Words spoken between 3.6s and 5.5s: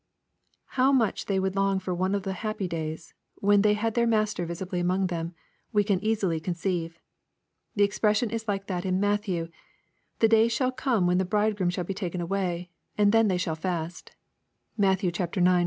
they had their Master visibly among them,